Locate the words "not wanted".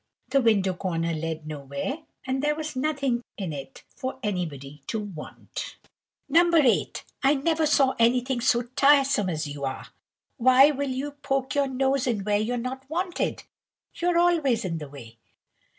12.57-13.43